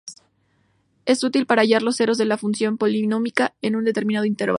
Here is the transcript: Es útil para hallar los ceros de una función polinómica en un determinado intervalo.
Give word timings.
Es 1.05 1.23
útil 1.23 1.45
para 1.45 1.61
hallar 1.61 1.83
los 1.83 1.95
ceros 1.95 2.17
de 2.17 2.23
una 2.25 2.39
función 2.39 2.79
polinómica 2.79 3.53
en 3.61 3.75
un 3.75 3.83
determinado 3.83 4.25
intervalo. 4.25 4.49